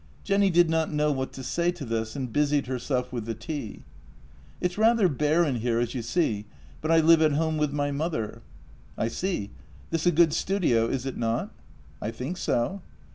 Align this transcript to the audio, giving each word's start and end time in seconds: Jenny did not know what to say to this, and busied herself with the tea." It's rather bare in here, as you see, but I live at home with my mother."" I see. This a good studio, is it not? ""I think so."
Jenny 0.23 0.49
did 0.49 0.67
not 0.67 0.91
know 0.91 1.11
what 1.11 1.31
to 1.33 1.43
say 1.43 1.71
to 1.73 1.85
this, 1.85 2.15
and 2.15 2.33
busied 2.33 2.65
herself 2.65 3.13
with 3.13 3.25
the 3.25 3.35
tea." 3.35 3.83
It's 4.59 4.75
rather 4.75 5.07
bare 5.07 5.43
in 5.43 5.57
here, 5.57 5.79
as 5.79 5.93
you 5.93 6.01
see, 6.01 6.47
but 6.81 6.89
I 6.89 6.99
live 7.01 7.21
at 7.21 7.33
home 7.33 7.59
with 7.59 7.71
my 7.71 7.91
mother."" 7.91 8.41
I 8.97 9.09
see. 9.09 9.51
This 9.91 10.07
a 10.07 10.11
good 10.11 10.33
studio, 10.33 10.87
is 10.87 11.05
it 11.05 11.17
not? 11.17 11.53
""I 12.01 12.09
think 12.09 12.37
so." 12.37 12.81